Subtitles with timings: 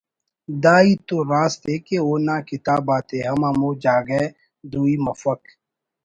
[0.63, 4.21] دا ہیت تو راست ءِ کہ اونا کتاب آتے ہم ہمو جاگہ
[4.71, 5.41] دوئی مفک